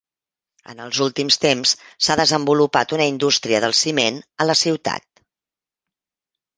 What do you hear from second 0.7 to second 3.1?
En els últims temps s'ha desenvolupat una